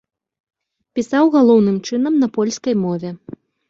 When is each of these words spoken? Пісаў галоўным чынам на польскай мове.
Пісаў 1.01 1.31
галоўным 1.37 1.79
чынам 1.87 2.13
на 2.25 2.35
польскай 2.39 2.73
мове. 2.85 3.09